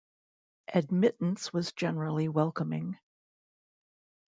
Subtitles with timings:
[0.73, 2.97] Admittance was generally welcoming.